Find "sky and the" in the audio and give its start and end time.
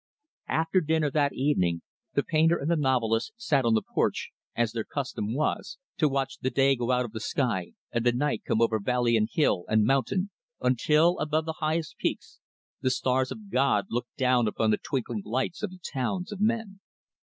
7.19-8.11